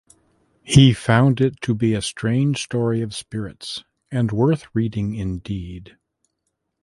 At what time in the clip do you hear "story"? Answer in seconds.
2.63-3.03